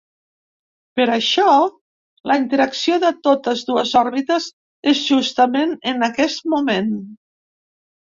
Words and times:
Per 0.99 1.05
això, 1.15 1.45
la 2.31 2.39
interacció 2.45 2.99
de 3.05 3.13
totes 3.29 3.63
dues 3.69 3.93
òrbites 4.03 4.51
és 4.95 5.05
justament 5.15 5.81
en 5.95 6.11
aquest 6.13 6.53
moment. 6.59 6.95